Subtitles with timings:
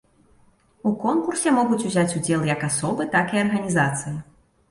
[0.91, 4.17] У конкурсе могуць узяць удзел як асобы, так і арганізацыі.